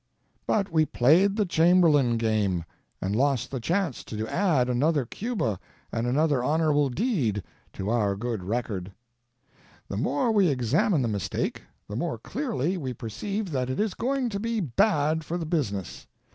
[0.47, 2.63] But we played the Chamberlain game,
[3.03, 5.59] and lost the chance to add another Cuba
[5.91, 7.43] and another honorable deed
[7.73, 8.91] to our good record.
[9.89, 13.93] The more we examine the mistake, the more clearly we per ceive that it is
[13.93, 16.07] going to be bad for the Business.